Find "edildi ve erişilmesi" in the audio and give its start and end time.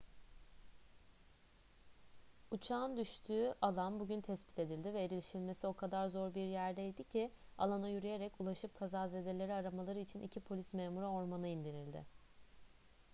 4.59-5.67